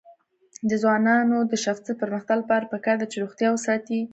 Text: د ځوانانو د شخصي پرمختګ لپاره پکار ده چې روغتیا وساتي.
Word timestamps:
د 0.69 0.71
ځوانانو 0.81 1.37
د 1.51 1.53
شخصي 1.63 1.93
پرمختګ 2.01 2.35
لپاره 2.41 2.69
پکار 2.73 2.95
ده 2.99 3.05
چې 3.11 3.17
روغتیا 3.23 3.49
وساتي. 3.51 3.99